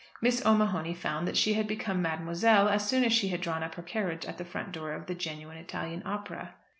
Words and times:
Miss 0.19 0.43
O'Mahony 0.43 0.95
found 0.95 1.27
that 1.27 1.37
she 1.37 1.53
had 1.53 1.67
become 1.67 2.01
Mademoiselle 2.01 2.67
as 2.67 2.89
soon 2.89 3.03
as 3.03 3.13
she 3.13 3.27
had 3.27 3.39
drawn 3.39 3.61
up 3.61 3.75
her 3.75 3.83
carriage 3.83 4.25
at 4.25 4.39
the 4.39 4.43
front 4.43 4.71
door 4.71 4.93
of 4.93 5.05
the 5.05 5.13
genuine 5.13 5.57
Italian 5.59 6.01
Opera. 6.05 6.55